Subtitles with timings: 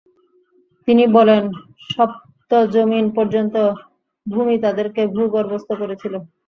[0.87, 1.43] তিনি বলেন,
[1.89, 3.55] সপ্ত যমীন পর্যন্ত
[4.25, 6.13] ভূমি তাদেরকে ভূগর্ভস্থ করেছিল।